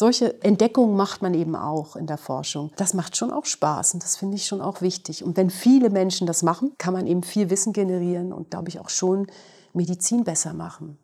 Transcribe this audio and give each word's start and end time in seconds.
solche 0.00 0.42
Entdeckungen 0.42 0.96
macht 0.96 1.20
man 1.20 1.34
eben 1.34 1.54
auch 1.54 1.94
in 1.94 2.06
der 2.06 2.16
Forschung. 2.16 2.72
Das 2.76 2.94
macht 2.94 3.18
schon 3.18 3.30
auch 3.30 3.44
Spaß 3.44 3.92
und 3.92 4.02
das 4.02 4.16
finde 4.16 4.36
ich 4.36 4.46
schon 4.46 4.62
auch 4.62 4.80
wichtig. 4.80 5.22
Und 5.22 5.36
wenn 5.36 5.50
viele 5.50 5.90
Menschen 5.90 6.26
das 6.26 6.42
machen, 6.42 6.72
kann 6.78 6.94
man 6.94 7.06
eben 7.06 7.22
viel 7.22 7.50
Wissen 7.50 7.74
generieren 7.74 8.32
und, 8.32 8.50
glaube 8.50 8.70
ich, 8.70 8.80
auch 8.80 8.88
schon 8.88 9.26
Medizin 9.74 10.24
besser 10.24 10.54
machen. 10.54 10.96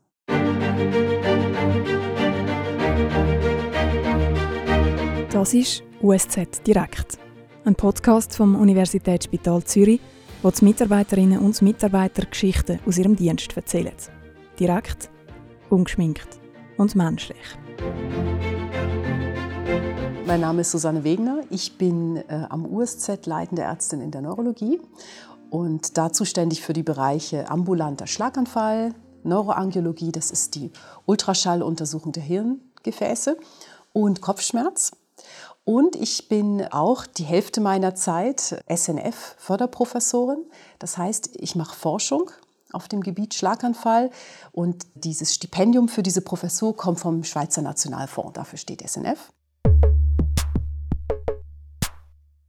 Das 5.31 5.53
ist 5.53 5.83
USZ 6.01 6.67
Direkt, 6.67 7.19
ein 7.67 7.75
Podcast 7.75 8.35
vom 8.35 8.57
Universitätsspital 8.57 9.63
Zürich, 9.65 10.01
wo 10.43 10.51
die 10.51 10.65
Mitarbeiterinnen 10.65 11.41
und 11.41 11.61
Mitarbeiter 11.61 12.25
Geschichten 12.25 12.81
aus 12.87 12.97
ihrem 12.97 13.15
Dienst 13.15 13.55
erzählen. 13.55 13.93
Direkt, 14.59 15.11
ungeschminkt 15.69 16.41
und 16.79 16.95
menschlich. 16.95 17.59
Mein 20.27 20.41
Name 20.41 20.63
ist 20.63 20.73
Susanne 20.73 21.05
Wegner. 21.05 21.45
Ich 21.51 21.79
bin 21.79 22.17
äh, 22.17 22.47
am 22.49 22.67
USZ 22.67 23.27
leitende 23.27 23.63
Ärztin 23.63 24.01
in 24.01 24.11
der 24.11 24.23
Neurologie 24.23 24.81
und 25.51 25.97
da 25.97 26.13
zuständig 26.13 26.63
für 26.63 26.73
die 26.73 26.83
Bereiche 26.83 27.49
ambulanter 27.49 28.09
Schlaganfall, 28.09 28.93
Neuroangiologie, 29.23 30.11
das 30.11 30.33
ist 30.33 30.57
die 30.57 30.73
Ultraschalluntersuchung 31.05 32.11
der 32.11 32.25
Hirngefäße 32.25 33.39
und 33.93 34.21
Kopfschmerz. 34.21 34.97
Und 35.63 35.95
ich 35.95 36.29
bin 36.29 36.67
auch 36.73 37.07
die 37.07 37.25
Hälfte 37.25 37.61
meiner 37.61 37.95
Zeit 37.95 38.65
SNF-Förderprofessorin. 38.69 40.45
Das 40.81 40.99
heißt, 40.99 41.37
ich 41.37 41.55
mache 41.55 41.77
Forschung 41.77 42.33
auf 42.73 42.89
dem 42.89 43.01
Gebiet 43.01 43.35
Schlaganfall 43.35 44.11
und 44.51 44.87
dieses 44.97 45.35
Stipendium 45.35 45.87
für 45.87 46.03
diese 46.03 46.21
Professur 46.21 46.77
kommt 46.77 46.99
vom 46.99 47.23
Schweizer 47.23 47.63
Nationalfonds. 47.63 48.33
Dafür 48.33 48.59
steht 48.59 48.83
SNF. 48.83 49.31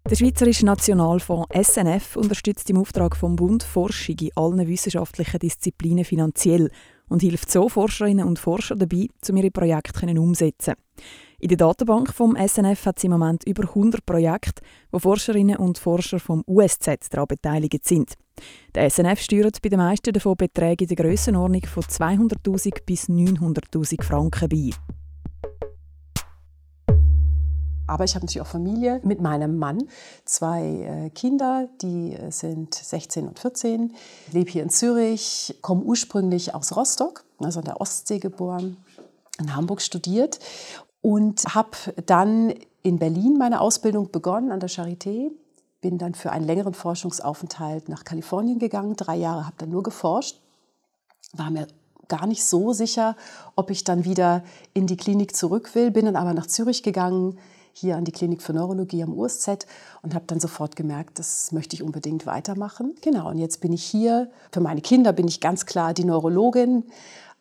Der 0.09 0.15
Schweizerische 0.15 0.65
Nationalfonds 0.65 1.49
SNF 1.53 2.15
unterstützt 2.15 2.69
im 2.69 2.77
Auftrag 2.77 3.17
vom 3.17 3.35
Bund 3.35 3.61
Forschung 3.61 4.15
in 4.21 4.31
allen 4.35 4.65
wissenschaftlichen 4.65 5.39
Disziplinen 5.39 6.05
finanziell 6.05 6.71
und 7.09 7.21
hilft 7.21 7.51
so 7.51 7.67
Forscherinnen 7.67 8.25
und 8.25 8.39
Forschern 8.39 8.79
dabei, 8.79 9.07
um 9.27 9.35
ihre 9.35 9.51
Projekte 9.51 10.07
umzusetzen. 10.17 10.75
In 11.39 11.49
der 11.49 11.57
Datenbank 11.57 12.13
vom 12.13 12.37
SNF 12.37 12.85
hat 12.85 12.99
es 12.99 13.03
im 13.03 13.11
Moment 13.11 13.43
über 13.45 13.63
100 13.63 14.05
Projekte, 14.05 14.61
wo 14.91 14.99
Forscherinnen 14.99 15.57
und 15.57 15.77
Forscher 15.77 16.19
vom 16.21 16.41
USZ 16.47 17.09
daran 17.09 17.27
beteiligt 17.27 17.83
sind. 17.83 18.13
Der 18.75 18.89
SNF 18.89 19.19
steuert 19.19 19.61
bei 19.61 19.67
den 19.67 19.79
meisten 19.79 20.13
davon 20.13 20.37
Beträge 20.37 20.85
in 20.85 20.87
der 20.87 21.03
Grössenordnung 21.03 21.65
von 21.65 21.83
200.000 21.83 22.77
bis 22.85 23.09
900.000 23.09 24.01
Franken 24.01 24.47
bei. 24.47 24.96
Aber 27.87 28.03
ich 28.03 28.15
habe 28.15 28.25
natürlich 28.25 28.41
auch 28.41 28.47
Familie 28.47 28.99
mit 29.03 29.21
meinem 29.21 29.57
Mann, 29.57 29.87
zwei 30.25 30.61
äh, 31.05 31.09
Kinder, 31.09 31.69
die 31.81 32.13
äh, 32.13 32.31
sind 32.31 32.75
16 32.75 33.27
und 33.27 33.39
14. 33.39 33.95
Ich 34.27 34.33
lebe 34.33 34.51
hier 34.51 34.63
in 34.63 34.69
Zürich, 34.69 35.57
komme 35.61 35.83
ursprünglich 35.83 36.53
aus 36.53 36.75
Rostock, 36.75 37.23
also 37.39 37.59
an 37.59 37.65
der 37.65 37.79
Ostsee 37.79 38.19
geboren, 38.19 38.77
in 39.39 39.55
Hamburg 39.55 39.81
studiert 39.81 40.39
und 41.01 41.43
habe 41.55 41.77
dann 42.05 42.53
in 42.83 42.99
Berlin 42.99 43.37
meine 43.37 43.61
Ausbildung 43.61 44.11
begonnen 44.11 44.51
an 44.51 44.59
der 44.59 44.69
Charité. 44.69 45.31
Bin 45.79 45.97
dann 45.97 46.15
für 46.15 46.31
einen 46.31 46.45
längeren 46.45 46.73
Forschungsaufenthalt 46.73 47.87
nach 47.87 48.03
Kalifornien 48.03 48.59
gegangen, 48.59 48.95
drei 48.95 49.15
Jahre, 49.15 49.45
habe 49.45 49.55
dann 49.59 49.69
nur 49.69 49.83
geforscht, 49.83 50.41
war 51.33 51.51
mir 51.51 51.67
gar 52.07 52.25
nicht 52.25 52.43
so 52.43 52.73
sicher, 52.73 53.15
ob 53.55 53.69
ich 53.69 53.83
dann 53.83 54.03
wieder 54.03 54.43
in 54.73 54.87
die 54.87 54.97
Klinik 54.97 55.35
zurück 55.35 55.75
will, 55.75 55.91
bin 55.91 56.05
dann 56.05 56.15
aber 56.15 56.33
nach 56.33 56.47
Zürich 56.47 56.83
gegangen, 56.83 57.37
hier 57.77 57.95
an 57.95 58.05
die 58.05 58.11
Klinik 58.11 58.41
für 58.41 58.53
Neurologie 58.53 59.03
am 59.03 59.13
USZ 59.17 59.65
und 60.01 60.15
habe 60.15 60.25
dann 60.27 60.39
sofort 60.39 60.75
gemerkt, 60.75 61.19
das 61.19 61.51
möchte 61.51 61.75
ich 61.75 61.83
unbedingt 61.83 62.25
weitermachen. 62.25 62.95
Genau, 63.01 63.29
und 63.29 63.37
jetzt 63.37 63.61
bin 63.61 63.71
ich 63.71 63.83
hier. 63.83 64.29
Für 64.51 64.61
meine 64.61 64.81
Kinder 64.81 65.13
bin 65.13 65.27
ich 65.27 65.39
ganz 65.39 65.65
klar 65.65 65.93
die 65.93 66.03
Neurologin 66.03 66.83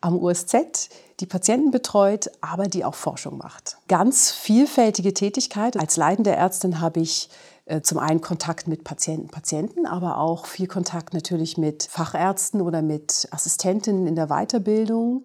am 0.00 0.18
USZ, 0.18 0.90
die 1.20 1.26
Patienten 1.26 1.70
betreut, 1.70 2.30
aber 2.40 2.68
die 2.68 2.84
auch 2.84 2.94
Forschung 2.94 3.38
macht. 3.38 3.78
Ganz 3.88 4.30
vielfältige 4.30 5.14
Tätigkeit. 5.14 5.76
Als 5.78 5.96
leitende 5.96 6.30
Ärztin 6.30 6.80
habe 6.80 7.00
ich 7.00 7.30
äh, 7.64 7.80
zum 7.80 7.98
einen 7.98 8.20
Kontakt 8.20 8.68
mit 8.68 8.84
Patienten, 8.84 9.28
Patienten, 9.28 9.86
aber 9.86 10.18
auch 10.18 10.46
viel 10.46 10.68
Kontakt 10.68 11.14
natürlich 11.14 11.56
mit 11.56 11.82
Fachärzten 11.82 12.60
oder 12.60 12.82
mit 12.82 13.26
Assistentinnen 13.30 14.06
in 14.06 14.14
der 14.14 14.28
Weiterbildung. 14.28 15.24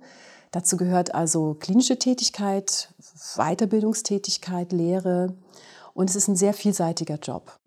Dazu 0.52 0.76
gehört 0.76 1.16
also 1.16 1.56
klinische 1.58 1.98
Tätigkeit, 1.98 2.90
Weiterbildungstätigkeit, 3.38 4.74
Lehre 4.74 5.34
und 5.94 6.10
es 6.10 6.18
ist 6.18 6.28
ein 6.28 6.36
sehr 6.36 6.54
vielseitiger 6.54 7.16
Job. 7.16 7.58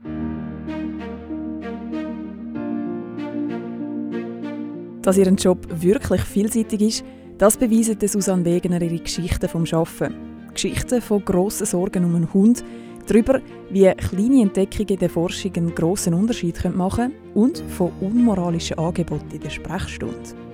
Dass 5.00 5.16
ihr 5.16 5.26
Job 5.32 5.66
wirklich 5.70 6.20
vielseitig 6.20 6.80
ist, 6.82 7.04
das 7.38 7.56
beweisen 7.56 7.96
Susanne 8.06 8.44
Wegener 8.44 8.82
ihre 8.82 8.98
Geschichten 8.98 9.48
vom 9.48 9.64
Arbeiten. 9.64 10.50
Geschichten 10.52 11.00
von 11.00 11.24
grossen 11.24 11.66
Sorgen 11.66 12.04
um 12.04 12.14
einen 12.14 12.32
Hund, 12.34 12.62
darüber, 13.06 13.40
wie 13.70 13.90
kleine 13.92 14.42
Entdeckungen 14.42 14.90
in 14.90 14.98
der 14.98 15.10
Forschung 15.10 15.52
einen 15.56 15.74
grossen 15.74 16.12
Unterschied 16.12 16.62
machen 16.74 17.12
können 17.12 17.34
und 17.34 17.58
von 17.58 17.92
unmoralischen 18.02 18.78
Angeboten 18.78 19.30
in 19.32 19.40
der 19.40 19.50
Sprechstunde. 19.50 20.53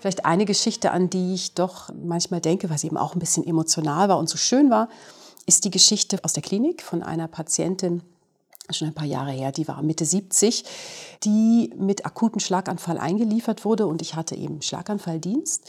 Vielleicht 0.00 0.24
eine 0.24 0.44
Geschichte, 0.44 0.92
an 0.92 1.10
die 1.10 1.34
ich 1.34 1.54
doch 1.54 1.90
manchmal 2.02 2.40
denke, 2.40 2.70
weil 2.70 2.78
sie 2.78 2.86
eben 2.86 2.96
auch 2.96 3.14
ein 3.14 3.18
bisschen 3.18 3.46
emotional 3.46 4.08
war 4.08 4.18
und 4.18 4.28
so 4.28 4.36
schön 4.36 4.70
war, 4.70 4.88
ist 5.46 5.64
die 5.64 5.70
Geschichte 5.70 6.18
aus 6.22 6.34
der 6.34 6.42
Klinik 6.42 6.82
von 6.82 7.02
einer 7.02 7.26
Patientin, 7.26 8.02
schon 8.70 8.88
ein 8.88 8.94
paar 8.94 9.06
Jahre 9.06 9.30
her, 9.30 9.50
die 9.50 9.66
war 9.66 9.82
Mitte 9.82 10.04
70, 10.04 10.64
die 11.24 11.72
mit 11.78 12.04
akuten 12.04 12.38
Schlaganfall 12.38 12.98
eingeliefert 12.98 13.64
wurde 13.64 13.86
und 13.86 14.02
ich 14.02 14.14
hatte 14.14 14.34
eben 14.34 14.60
Schlaganfalldienst. 14.60 15.66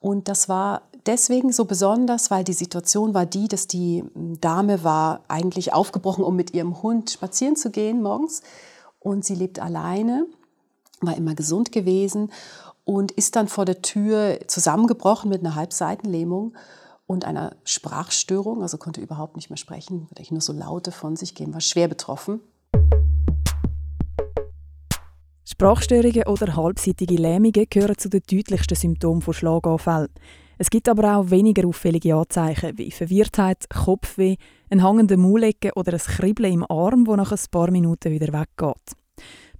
Und 0.00 0.28
das 0.28 0.48
war 0.48 0.82
deswegen 1.06 1.52
so 1.52 1.66
besonders, 1.66 2.30
weil 2.30 2.42
die 2.42 2.54
Situation 2.54 3.14
war 3.14 3.26
die, 3.26 3.48
dass 3.48 3.66
die 3.66 4.02
Dame 4.40 4.82
war 4.82 5.20
eigentlich 5.28 5.72
aufgebrochen, 5.74 6.24
um 6.24 6.34
mit 6.34 6.54
ihrem 6.54 6.82
Hund 6.82 7.10
spazieren 7.10 7.54
zu 7.54 7.70
gehen 7.70 8.02
morgens. 8.02 8.42
Und 8.98 9.24
sie 9.24 9.34
lebt 9.34 9.60
alleine, 9.60 10.26
war 11.00 11.16
immer 11.16 11.34
gesund 11.34 11.70
gewesen 11.70 12.30
und 12.84 13.12
ist 13.12 13.36
dann 13.36 13.48
vor 13.48 13.64
der 13.64 13.82
Tür 13.82 14.38
zusammengebrochen 14.46 15.30
mit 15.30 15.40
einer 15.40 15.54
Halbseitenlähmung 15.54 16.54
und 17.06 17.24
einer 17.24 17.56
Sprachstörung, 17.64 18.62
also 18.62 18.78
konnte 18.78 19.00
überhaupt 19.00 19.36
nicht 19.36 19.50
mehr 19.50 19.56
sprechen, 19.56 20.08
weil 20.10 20.22
ich 20.22 20.30
nur 20.30 20.40
so 20.40 20.52
Laute 20.52 20.92
von 20.92 21.16
sich 21.16 21.34
geben, 21.34 21.52
war 21.52 21.60
schwer 21.60 21.88
betroffen. 21.88 22.40
Sprachstörungen 25.44 26.26
oder 26.26 26.56
halbseitige 26.56 27.14
Lähmungen 27.14 27.66
gehören 27.68 27.98
zu 27.98 28.08
den 28.08 28.22
deutlichsten 28.28 28.76
Symptomen 28.76 29.20
von 29.20 29.34
Schlaganfällen. 29.34 30.08
Es 30.58 30.70
gibt 30.70 30.88
aber 30.88 31.16
auch 31.16 31.30
weniger 31.30 31.66
auffällige 31.66 32.14
Anzeichen 32.14 32.78
wie 32.78 32.90
Verwirrtheit, 32.90 33.68
Kopfweh, 33.68 34.36
ein 34.70 34.82
hangender 34.82 35.16
Maulecke 35.16 35.72
oder 35.74 35.92
ein 35.92 35.98
Kribbeln 35.98 36.52
im 36.52 36.70
Arm, 36.70 37.04
das 37.04 37.16
nach 37.16 37.32
ein 37.32 37.38
paar 37.50 37.70
Minuten 37.70 38.12
wieder 38.12 38.32
weggeht. 38.32 38.96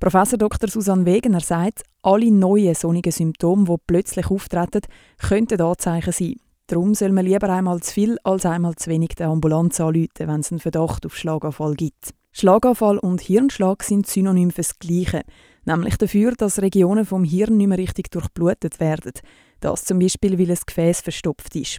Professor 0.03 0.37
Dr. 0.37 0.69
Susanne 0.69 1.07
Wegener 1.07 1.39
sagt, 1.39 1.85
alle 2.03 2.33
neuen 2.33 2.75
sonnigen 2.75 3.13
Symptome, 3.13 3.67
die 3.67 3.77
plötzlich 3.87 4.33
auftreten, 4.33 4.81
könnten 5.17 5.61
Anzeichen 5.61 6.13
sein. 6.13 6.35
Darum 6.67 6.93
soll 6.97 7.13
man 7.13 7.25
lieber 7.25 7.49
einmal 7.49 7.79
zu 7.83 7.93
viel 7.93 8.19
als 8.25 8.45
einmal 8.45 8.75
zu 8.75 8.91
wenig 8.91 9.11
der 9.11 9.29
Ambulanz 9.29 9.79
anrufen, 9.79 10.27
wenn 10.27 10.41
es 10.41 10.51
einen 10.51 10.59
Verdacht 10.59 11.07
auf 11.07 11.17
Schlaganfall 11.17 11.75
gibt. 11.75 12.15
Schlaganfall 12.33 12.99
und 12.99 13.21
Hirnschlag 13.21 13.85
sind 13.85 14.09
synonym 14.09 14.51
für 14.51 14.63
das 14.63 14.81
Gleiche, 14.81 15.23
nämlich 15.67 15.97
dafür, 15.99 16.33
dass 16.33 16.61
Regionen 16.61 17.07
vom 17.07 17.23
Hirn 17.23 17.57
nicht 17.57 17.69
mehr 17.69 17.79
richtig 17.79 18.11
durchblutet 18.11 18.81
werden. 18.81 19.13
Das 19.61 19.85
zum 19.85 20.01
Beispiel, 20.01 20.37
weil 20.37 20.51
ein 20.51 20.59
Gefäß 20.67 21.03
verstopft 21.03 21.55
ist. 21.55 21.79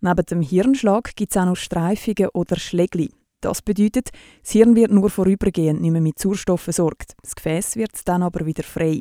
Neben 0.00 0.26
dem 0.26 0.42
Hirnschlag 0.42 1.16
gibt 1.16 1.32
es 1.32 1.36
auch 1.36 1.46
noch 1.46 1.56
Streifungen 1.56 2.28
oder 2.34 2.54
Schlägli. 2.54 3.10
Das 3.42 3.60
bedeutet, 3.60 4.10
das 4.42 4.52
Hirn 4.52 4.76
wird 4.76 4.92
nur 4.92 5.10
vorübergehend 5.10 5.80
nicht 5.80 5.90
mehr 5.90 6.00
mit 6.00 6.18
Sauerstoff 6.18 6.60
versorgt. 6.60 7.14
Das 7.22 7.34
Gefäß 7.34 7.74
wird 7.74 7.90
dann 8.06 8.22
aber 8.22 8.46
wieder 8.46 8.62
frei. 8.62 9.00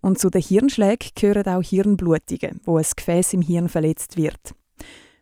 Und 0.00 0.18
zu 0.18 0.28
den 0.28 0.42
Hirnschlägen 0.42 1.10
gehören 1.14 1.46
auch 1.46 1.62
Hirnblutungen, 1.62 2.60
wo 2.64 2.78
ein 2.78 2.84
Gefäß 2.96 3.34
im 3.34 3.42
Hirn 3.42 3.68
verletzt 3.68 4.16
wird. 4.16 4.54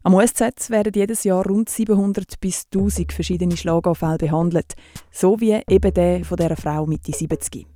Am 0.02 0.14
USZ 0.14 0.70
werden 0.70 0.94
jedes 0.94 1.24
Jahr 1.24 1.44
rund 1.44 1.68
700 1.68 2.40
bis 2.40 2.64
1000 2.72 3.12
verschiedene 3.12 3.56
Schlaganfälle 3.56 4.16
behandelt, 4.16 4.74
so 5.12 5.38
wie 5.40 5.60
eben 5.68 5.92
der 5.92 6.24
von 6.24 6.38
der 6.38 6.56
Frau 6.56 6.86
Mitte 6.86 7.12
70. 7.12 7.66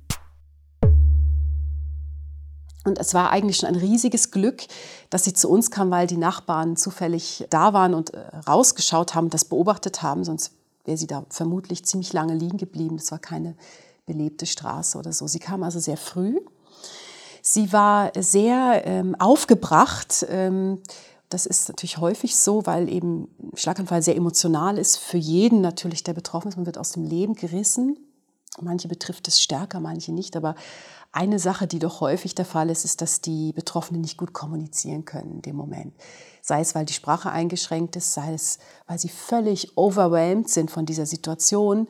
Und 2.85 2.99
es 2.99 3.13
war 3.13 3.29
eigentlich 3.29 3.57
schon 3.57 3.69
ein 3.69 3.75
riesiges 3.75 4.31
Glück, 4.31 4.63
dass 5.09 5.23
sie 5.23 5.33
zu 5.33 5.49
uns 5.49 5.69
kam, 5.69 5.91
weil 5.91 6.07
die 6.07 6.17
Nachbarn 6.17 6.75
zufällig 6.75 7.45
da 7.49 7.73
waren 7.73 7.93
und 7.93 8.13
äh, 8.13 8.19
rausgeschaut 8.47 9.13
haben, 9.15 9.29
das 9.29 9.45
beobachtet 9.45 10.01
haben. 10.01 10.23
Sonst 10.23 10.53
wäre 10.85 10.97
sie 10.97 11.07
da 11.07 11.25
vermutlich 11.29 11.85
ziemlich 11.85 12.13
lange 12.13 12.35
liegen 12.35 12.57
geblieben. 12.57 12.95
Es 12.95 13.11
war 13.11 13.19
keine 13.19 13.55
belebte 14.05 14.45
Straße 14.45 14.97
oder 14.97 15.13
so. 15.13 15.27
Sie 15.27 15.39
kam 15.39 15.63
also 15.63 15.79
sehr 15.79 15.97
früh. 15.97 16.39
Sie 17.41 17.73
war 17.73 18.11
sehr 18.17 18.83
ähm, 18.85 19.15
aufgebracht. 19.19 20.25
Ähm, 20.29 20.81
das 21.29 21.45
ist 21.45 21.69
natürlich 21.69 21.97
häufig 21.97 22.35
so, 22.35 22.65
weil 22.65 22.89
eben 22.89 23.27
Schlaganfall 23.55 24.01
sehr 24.01 24.15
emotional 24.15 24.77
ist. 24.77 24.97
Für 24.97 25.17
jeden 25.17 25.61
natürlich, 25.61 26.03
der 26.03 26.13
betroffen 26.13 26.49
ist. 26.49 26.57
Man 26.57 26.65
wird 26.65 26.77
aus 26.77 26.91
dem 26.91 27.03
Leben 27.03 27.33
gerissen. 27.33 27.97
Manche 28.61 28.87
betrifft 28.87 29.27
es 29.27 29.41
stärker, 29.41 29.79
manche 29.79 30.11
nicht. 30.11 30.35
Aber 30.35 30.55
eine 31.11 31.39
Sache, 31.39 31.67
die 31.67 31.79
doch 31.79 32.01
häufig 32.01 32.35
der 32.35 32.45
Fall 32.45 32.69
ist, 32.69 32.85
ist, 32.85 33.01
dass 33.01 33.21
die 33.21 33.53
Betroffenen 33.53 34.01
nicht 34.01 34.17
gut 34.17 34.33
kommunizieren 34.33 35.05
können 35.05 35.31
in 35.31 35.41
dem 35.41 35.55
Moment. 35.55 35.93
Sei 36.41 36.59
es, 36.59 36.75
weil 36.75 36.85
die 36.85 36.93
Sprache 36.93 37.31
eingeschränkt 37.31 37.95
ist, 37.95 38.13
sei 38.13 38.33
es, 38.33 38.59
weil 38.87 38.99
sie 38.99 39.09
völlig 39.09 39.77
overwhelmed 39.77 40.49
sind 40.49 40.71
von 40.71 40.85
dieser 40.85 41.05
Situation. 41.05 41.87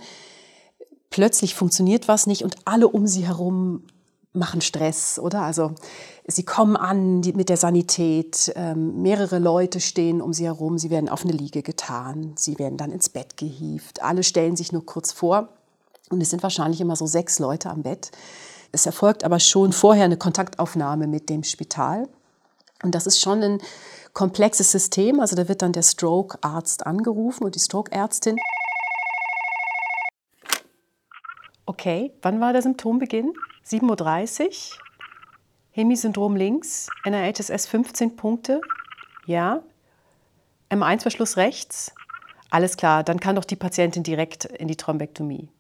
Plötzlich 1.09 1.55
funktioniert 1.55 2.07
was 2.07 2.27
nicht 2.27 2.43
und 2.43 2.55
alle 2.65 2.87
um 2.87 3.07
sie 3.07 3.25
herum 3.25 3.83
machen 4.33 4.61
Stress, 4.61 5.19
oder? 5.19 5.43
Also 5.43 5.73
sie 6.27 6.43
kommen 6.43 6.75
an 6.75 7.21
die, 7.21 7.33
mit 7.33 7.49
der 7.49 7.57
Sanität, 7.57 8.51
ähm, 8.55 9.01
mehrere 9.01 9.37
Leute 9.37 9.79
stehen 9.79 10.21
um 10.21 10.33
sie 10.33 10.45
herum, 10.45 10.79
sie 10.79 10.89
werden 10.89 11.07
auf 11.07 11.23
eine 11.23 11.33
Liege 11.33 11.61
getan, 11.61 12.33
sie 12.35 12.57
werden 12.57 12.77
dann 12.77 12.91
ins 12.91 13.09
Bett 13.09 13.37
gehievt, 13.37 14.01
alle 14.01 14.23
stellen 14.23 14.55
sich 14.55 14.71
nur 14.71 14.85
kurz 14.85 15.11
vor 15.11 15.49
und 16.09 16.21
es 16.21 16.29
sind 16.29 16.43
wahrscheinlich 16.43 16.81
immer 16.81 16.95
so 16.95 17.05
sechs 17.05 17.39
Leute 17.39 17.69
am 17.69 17.83
Bett. 17.83 18.11
Es 18.71 18.85
erfolgt 18.85 19.23
aber 19.23 19.39
schon 19.39 19.71
vorher 19.71 20.05
eine 20.05 20.17
Kontaktaufnahme 20.17 21.07
mit 21.07 21.29
dem 21.29 21.43
Spital. 21.43 22.09
Und 22.81 22.95
das 22.95 23.07
ist 23.07 23.19
schon 23.21 23.41
ein 23.43 23.61
komplexes 24.13 24.71
System. 24.71 25.19
Also 25.19 25.35
da 25.35 25.47
wird 25.47 25.61
dann 25.61 25.73
der 25.73 25.83
Stroke-Arzt 25.83 26.85
angerufen 26.85 27.45
und 27.45 27.55
die 27.55 27.59
Stroke-Ärztin. 27.59 28.37
Okay, 31.65 32.11
wann 32.21 32.41
war 32.41 32.51
der 32.51 32.61
Symptombeginn? 32.61 33.33
7.30 33.65 34.43
Uhr. 34.45 34.51
Hemisyndrom 35.71 36.35
links, 36.35 36.89
NRHSS 37.05 37.67
15 37.67 38.15
Punkte. 38.15 38.61
Ja. 39.25 39.63
M1-Verschluss 40.69 41.37
rechts. 41.37 41.91
Alles 42.49 42.77
klar, 42.77 43.03
dann 43.03 43.19
kann 43.19 43.35
doch 43.35 43.45
die 43.45 43.55
Patientin 43.55 44.03
direkt 44.03 44.45
in 44.45 44.67
die 44.67 44.75
Thrombektomie 44.75 45.52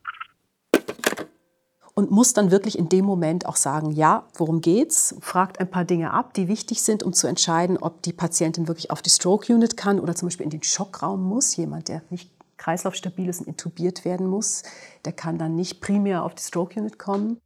und 1.95 2.11
muss 2.11 2.33
dann 2.33 2.51
wirklich 2.51 2.77
in 2.77 2.89
dem 2.89 3.05
Moment 3.05 3.45
auch 3.45 3.55
sagen, 3.55 3.91
ja, 3.91 4.25
worum 4.35 4.61
geht's? 4.61 5.15
Fragt 5.21 5.59
ein 5.59 5.69
paar 5.69 5.85
Dinge 5.85 6.11
ab, 6.11 6.33
die 6.33 6.47
wichtig 6.47 6.81
sind, 6.81 7.03
um 7.03 7.13
zu 7.13 7.27
entscheiden, 7.27 7.77
ob 7.77 8.01
die 8.01 8.13
Patientin 8.13 8.67
wirklich 8.67 8.89
auf 8.89 9.01
die 9.01 9.11
Stroke 9.11 9.53
Unit 9.53 9.77
kann 9.77 9.99
oder 9.99 10.15
zum 10.15 10.27
Beispiel 10.27 10.45
in 10.45 10.49
den 10.49 10.63
Schockraum 10.63 11.23
muss. 11.23 11.55
Jemand, 11.55 11.89
der 11.89 12.01
nicht 12.09 12.31
kreislaufstabil 12.57 13.29
ist 13.29 13.41
und 13.41 13.47
intubiert 13.47 14.05
werden 14.05 14.27
muss, 14.27 14.63
der 15.05 15.13
kann 15.13 15.37
dann 15.37 15.55
nicht 15.55 15.81
primär 15.81 16.23
auf 16.23 16.33
die 16.33 16.43
Stroke 16.43 16.79
Unit 16.79 16.97
kommen. 16.97 17.37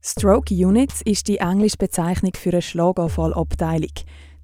Stroke 0.00 0.54
Units 0.54 1.02
ist 1.02 1.28
die 1.28 1.38
englische 1.38 1.76
Bezeichnung 1.76 2.32
für 2.34 2.50
eine 2.50 2.62
Schlaganfallabteilung. 2.62 3.92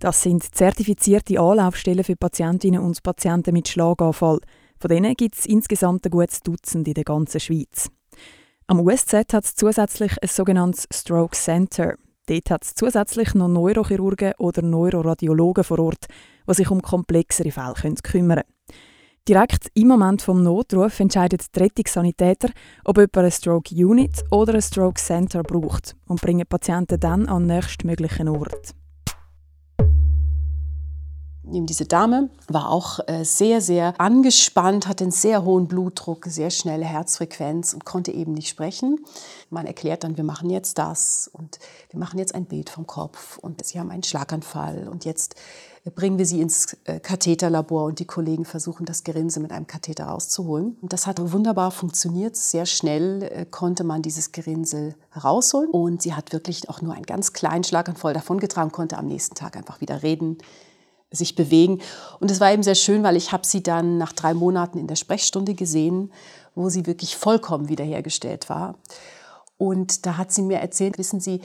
Das 0.01 0.21
sind 0.21 0.55
zertifizierte 0.55 1.41
Anlaufstellen 1.41 2.05
für 2.05 2.17
Patientinnen 2.17 2.81
und 2.81 3.03
Patienten 3.03 3.55
mit 3.55 3.69
Schlaganfall. 3.69 4.41
Von 4.79 4.89
denen 4.89 5.15
gibt 5.15 5.37
es 5.39 5.47
insgesamt 5.47 6.05
ein 6.05 6.11
gutes 6.11 6.41
Dutzend 6.41 6.87
in 6.89 6.95
der 6.95 7.05
ganzen 7.05 7.41
Schweiz. 7.41 7.91
Am 8.67 8.81
USZ 8.81 9.33
hat 9.33 9.45
es 9.45 9.55
zusätzlich 9.55 10.13
ein 10.23 10.29
sogenanntes 10.29 10.87
Stroke 10.93 11.37
Center. 11.37 11.97
Dort 12.27 12.51
hat 12.51 12.65
es 12.65 12.75
zusätzlich 12.75 13.35
noch 13.35 13.49
Neurochirurgen 13.49 14.33
oder 14.39 14.63
Neuroradiologen 14.63 15.65
vor 15.65 15.79
Ort, 15.81 16.07
die 16.49 16.55
sich 16.55 16.71
um 16.71 16.81
komplexere 16.81 17.51
Fälle 17.51 17.75
kümmern 18.03 18.43
können. 18.43 18.55
Direkt 19.29 19.69
im 19.75 19.89
Moment 19.89 20.23
vom 20.23 20.43
Notruf 20.43 21.01
entscheidet 21.01 21.55
die 21.55 21.61
Rettungssanitäter, 21.61 22.51
ob 22.85 22.97
jemand 22.99 23.17
eine 23.17 23.31
Stroke 23.31 23.75
Unit 23.75 24.23
oder 24.31 24.55
ein 24.55 24.63
Stroke 24.63 25.01
Center 25.01 25.43
braucht 25.43 25.97
und 26.07 26.21
bringen 26.21 26.47
Patienten 26.47 27.01
dann 27.01 27.27
an 27.27 27.47
den 27.47 27.57
nächstmöglichen 27.57 28.29
Ort 28.29 28.75
eben 31.53 31.67
diese 31.67 31.85
Dame 31.85 32.31
war 32.49 32.71
auch 32.71 33.01
äh, 33.07 33.25
sehr, 33.25 33.61
sehr 33.61 33.95
angespannt, 33.99 34.87
hatte 34.89 35.05
einen 35.05 35.11
sehr 35.11 35.45
hohen 35.45 35.69
Blutdruck, 35.69 36.27
sehr 36.27 36.51
schnelle 36.51 36.85
Herzfrequenz 36.85 37.75
und 37.75 37.85
konnte 37.85 38.13
eben 38.13 38.33
nicht 38.33 38.49
sprechen. 38.49 39.05
Man 39.51 39.67
erklärt 39.67 40.05
dann, 40.05 40.17
wir 40.17 40.25
machen 40.25 40.51
jetzt 40.51 40.79
das 40.79 41.31
und 41.33 41.59
wir 41.91 41.99
machen 41.99 42.19
jetzt 42.19 42.35
ein 42.35 42.47
Bild 42.47 42.71
vom 42.71 42.87
Kopf 42.87 43.39
und 43.39 43.65
sie 43.65 43.79
haben 43.79 43.91
einen 43.91 44.03
Schlaganfall 44.03 44.89
und 44.89 45.05
jetzt 45.05 45.37
bringen 45.95 46.17
wir 46.17 46.25
sie 46.25 46.41
ins 46.41 46.79
äh, 46.85 46.99
Katheterlabor 46.99 47.85
und 47.85 47.99
die 47.99 48.07
Kollegen 48.07 48.47
versuchen, 48.47 48.87
das 48.87 49.05
Gerinse 49.05 49.41
mit 49.41 49.53
einem 49.53 49.67
Katheter 49.67 50.07
rauszuholen. 50.07 50.79
Und 50.81 50.93
das 50.93 51.07
hat 51.07 51.21
wunderbar 51.33 51.71
funktioniert. 51.71 52.37
Sehr 52.37 52.65
schnell 52.65 53.23
äh, 53.23 53.45
konnte 53.45 53.85
man 53.85 54.01
dieses 54.01 54.33
Gerinnsel 54.33 54.95
rausholen 55.23 55.71
und 55.71 56.01
sie 56.01 56.15
hat 56.15 56.33
wirklich 56.33 56.71
auch 56.71 56.81
nur 56.81 56.95
einen 56.95 57.05
ganz 57.05 57.35
kleinen 57.35 57.65
Schlaganfall 57.65 58.15
davongetragen, 58.15 58.73
konnte 58.73 58.97
am 58.97 59.07
nächsten 59.07 59.35
Tag 59.35 59.57
einfach 59.57 59.83
wieder 59.83 60.03
reden, 60.03 60.39
sich 61.15 61.35
bewegen. 61.35 61.81
Und 62.21 62.31
es 62.31 62.41
war 62.41 62.53
eben 62.53 62.63
sehr 62.63 62.75
schön, 62.75 63.03
weil 63.03 63.17
ich 63.17 63.33
habe 63.33 63.47
sie 63.47 63.63
dann 63.63 63.99
nach 63.99 64.13
drei 64.13 64.35
Monaten 64.35 64.79
in 64.79 64.87
der 64.87 64.97
Sprechstunde 64.97 65.55
gesehen, 65.55 66.13
wo 66.55 66.69
sie 66.69 66.87
wirklich 66.87 67.17
vollkommen 67.17 67.69
wiederhergestellt 67.69 68.49
war. 68.49 68.77
Und 69.57 70.07
da 70.07 70.17
hat 70.17 70.33
sie 70.33 70.43
mir 70.43 70.59
erzählt, 70.59 70.99
wissen 70.99 71.21
Sie, 71.21 71.41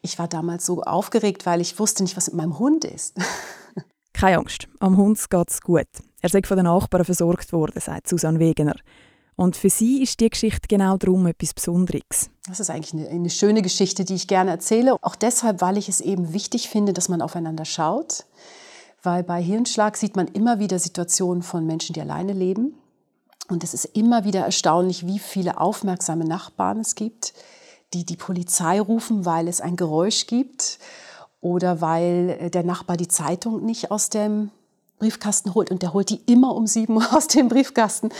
ich 0.00 0.18
war 0.18 0.28
damals 0.28 0.64
so 0.64 0.82
aufgeregt, 0.82 1.44
weil 1.44 1.60
ich 1.60 1.78
wusste 1.78 2.02
nicht, 2.02 2.16
was 2.16 2.28
mit 2.28 2.36
meinem 2.36 2.58
Hund 2.58 2.84
ist. 2.84 3.16
Keine 4.12 4.38
Angst, 4.38 4.68
am 4.80 4.96
Hund 4.96 5.18
geht 5.28 5.50
es 5.50 5.60
gut. 5.60 5.86
Er 6.20 6.28
sei 6.28 6.40
von 6.44 6.56
den 6.56 6.66
Nachbarn 6.66 7.04
versorgt 7.04 7.52
worden, 7.52 7.80
sagt 7.80 8.08
Susanne 8.08 8.38
Wegener. 8.38 8.76
Und 9.36 9.56
für 9.56 9.70
sie 9.70 10.02
ist 10.02 10.18
die 10.18 10.30
Geschichte 10.30 10.66
genau 10.68 10.96
darum 10.96 11.26
etwas 11.28 11.54
Besonderes. 11.54 12.28
Das 12.48 12.58
ist 12.58 12.70
eigentlich 12.70 12.92
eine, 12.92 13.08
eine, 13.08 13.30
schöne 13.30 13.62
Geschichte, 13.62 14.04
die 14.04 14.16
ich 14.16 14.26
gerne 14.26 14.50
erzähle. 14.50 14.96
Auch 15.00 15.14
deshalb, 15.14 15.60
weil 15.60 15.78
ich 15.78 15.88
es 15.88 16.00
eben 16.00 16.32
wichtig 16.32 16.68
finde, 16.68 16.92
dass 16.92 17.08
man 17.08 17.22
aufeinander 17.22 17.64
schaut 17.64 18.24
weil 19.08 19.22
bei 19.22 19.42
Hirnschlag 19.42 19.96
sieht 19.96 20.16
man 20.16 20.28
immer 20.28 20.58
wieder 20.58 20.78
Situationen 20.78 21.42
von 21.42 21.64
Menschen, 21.64 21.94
die 21.94 22.02
alleine 22.02 22.34
leben. 22.34 22.74
Und 23.48 23.64
es 23.64 23.72
ist 23.72 23.86
immer 23.86 24.24
wieder 24.24 24.40
erstaunlich, 24.40 25.06
wie 25.06 25.18
viele 25.18 25.58
aufmerksame 25.58 26.26
Nachbarn 26.26 26.80
es 26.80 26.94
gibt, 26.94 27.32
die 27.94 28.04
die 28.04 28.18
Polizei 28.18 28.78
rufen, 28.78 29.24
weil 29.24 29.48
es 29.48 29.62
ein 29.62 29.76
Geräusch 29.76 30.26
gibt 30.26 30.78
oder 31.40 31.80
weil 31.80 32.36
äh, 32.38 32.50
der 32.50 32.64
Nachbar 32.64 32.98
die 32.98 33.08
Zeitung 33.08 33.64
nicht 33.64 33.90
aus 33.90 34.10
dem 34.10 34.50
Briefkasten 34.98 35.54
holt 35.54 35.70
und 35.70 35.80
der 35.80 35.94
holt 35.94 36.10
die 36.10 36.20
immer 36.30 36.54
um 36.54 36.66
sieben 36.66 36.94
Uhr 36.94 37.06
aus 37.16 37.28
dem 37.28 37.48
Briefkasten. 37.48 38.10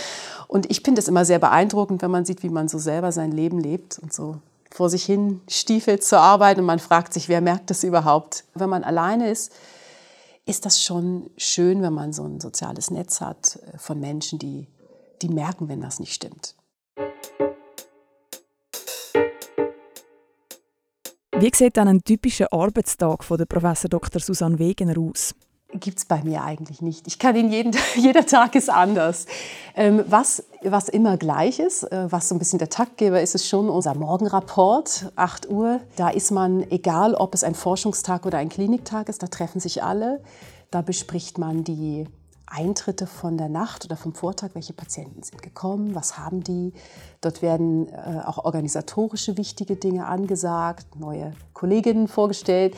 Und 0.47 0.71
ich 0.71 0.81
finde 0.81 1.03
es 1.03 1.09
immer 1.09 1.27
sehr 1.27 1.39
beeindruckend, 1.39 2.01
wenn 2.01 2.11
man 2.11 2.25
sieht, 2.25 2.43
wie 2.43 2.49
man 2.49 2.69
so 2.69 2.79
selber 2.79 3.13
sein 3.13 3.33
Leben 3.33 3.61
lebt 3.61 3.99
und 3.99 4.15
so 4.15 4.37
vor 4.71 4.89
sich 4.89 5.05
hin 5.05 5.43
stiefelt 5.49 6.03
zur 6.03 6.21
Arbeit 6.21 6.57
und 6.59 6.65
man 6.65 6.79
fragt 6.79 7.13
sich, 7.13 7.29
wer 7.29 7.43
merkt 7.43 7.69
das 7.69 7.85
überhaupt? 7.85 8.45
Wenn 8.55 8.71
man 8.71 8.85
alleine 8.85 9.31
ist, 9.31 9.53
ist 10.49 10.65
das 10.65 10.83
schon 10.83 11.31
schön, 11.37 11.83
wenn 11.83 11.93
man 11.93 12.15
so 12.15 12.25
ein 12.25 12.41
soziales 12.41 12.91
Netz 12.91 13.21
hat 13.21 13.57
äh, 13.57 13.79
von 13.79 14.01
Menschen, 14.01 14.39
die, 14.39 14.67
die 15.21 15.29
merken, 15.29 15.69
wenn 15.69 15.83
das 15.83 16.01
nicht 16.01 16.15
stimmt. 16.15 16.55
Wie 21.37 21.51
sieht 21.55 21.77
dann 21.77 21.87
ein 21.87 22.03
typischer 22.03 22.53
Arbeitstag 22.53 23.23
von 23.23 23.39
der 23.39 23.45
Professor 23.45 23.89
Dr. 23.89 24.21
Susanne 24.21 24.59
Wegener 24.59 24.99
aus? 24.99 25.35
Gibt 25.75 25.99
es 25.99 26.07
bei 26.07 26.23
mir 26.25 26.45
eigentlich 26.45 26.81
nicht. 26.81 27.07
Ich 27.07 27.19
kann 27.19 27.37
ihn 27.37 27.51
jeden, 27.51 27.77
jeder 27.95 28.25
Tag 28.25 28.55
ist 28.55 28.71
anders. 28.71 29.27
Ähm, 29.77 30.03
was, 30.07 30.43
was 30.63 30.89
immer 30.89 31.19
gleich 31.19 31.59
ist, 31.59 31.83
äh, 31.83 32.11
was 32.11 32.31
so 32.31 32.35
ein 32.35 32.39
bisschen 32.39 32.59
der 32.59 32.71
Taktgeber 32.71 33.21
ist, 33.21 33.35
ist 33.35 33.47
schon 33.47 33.69
unser 33.69 33.95
Morgenrapport, 33.95 35.13
8 35.15 35.51
Uhr. 35.51 35.81
Da 35.97 36.09
ist 36.09 36.31
man, 36.31 36.63
egal 36.71 37.15
ob 37.15 37.35
es 37.35 37.45
ein 37.45 37.55
Forschungstag 37.55 38.25
oder 38.25 38.39
ein 38.39 38.49
Kliniktag 38.49 39.11
ist, 39.11 39.23
da 39.23 39.27
treffen 39.27 39.61
sich 39.61 39.83
alle. 39.83 40.23
Da 40.71 40.81
bespricht 40.81 41.37
man 41.37 41.65
die 41.65 42.07
Eintritte 42.47 43.07
von 43.07 43.37
der 43.37 43.51
Nacht 43.51 43.85
oder 43.85 43.97
vom 43.97 44.15
Vortag, 44.15 44.51
welche 44.55 44.73
Patienten 44.73 45.23
sind 45.23 45.43
gekommen, 45.43 45.95
was 45.95 46.19
haben 46.19 46.43
die. 46.43 46.73
Dort 47.21 47.43
werden 47.43 47.89
äh, 47.89 48.23
auch 48.25 48.45
organisatorische 48.45 49.37
wichtige 49.37 49.77
Dinge 49.77 50.07
angesagt, 50.07 50.97
neue 50.97 51.35
Kolleginnen 51.53 52.09
vorgestellt. 52.09 52.75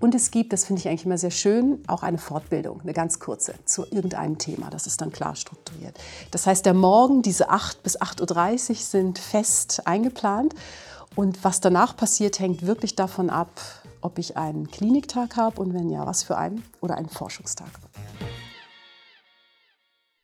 Und 0.00 0.14
es 0.14 0.30
gibt, 0.30 0.52
das 0.52 0.64
finde 0.64 0.80
ich 0.80 0.88
eigentlich 0.88 1.04
immer 1.04 1.18
sehr 1.18 1.32
schön, 1.32 1.82
auch 1.88 2.02
eine 2.02 2.18
Fortbildung, 2.18 2.80
eine 2.82 2.92
ganz 2.92 3.18
kurze, 3.18 3.54
zu 3.64 3.84
irgendeinem 3.90 4.38
Thema. 4.38 4.70
Das 4.70 4.86
ist 4.86 5.00
dann 5.00 5.10
klar 5.10 5.34
strukturiert. 5.34 5.98
Das 6.30 6.46
heißt, 6.46 6.64
der 6.64 6.74
Morgen, 6.74 7.22
diese 7.22 7.50
8 7.50 7.82
bis 7.82 8.00
8.30 8.00 8.70
Uhr 8.70 8.76
sind 8.76 9.18
fest 9.18 9.86
eingeplant. 9.86 10.54
Und 11.16 11.42
was 11.42 11.60
danach 11.60 11.96
passiert, 11.96 12.38
hängt 12.38 12.64
wirklich 12.64 12.94
davon 12.94 13.28
ab, 13.28 13.60
ob 14.00 14.18
ich 14.18 14.36
einen 14.36 14.70
Kliniktag 14.70 15.36
habe 15.36 15.60
und 15.60 15.74
wenn 15.74 15.90
ja, 15.90 16.06
was 16.06 16.22
für 16.22 16.36
einen 16.36 16.62
oder 16.80 16.96
einen 16.96 17.08
Forschungstag. 17.08 17.70